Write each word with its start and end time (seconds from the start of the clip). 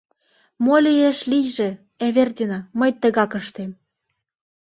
Мо 0.63 0.75
лиеш— 0.85 1.19
лийже, 1.31 1.69
Эвердина, 2.05 2.59
мый 2.79 2.91
тыгак 3.01 3.31
ыштем!.. 3.39 3.71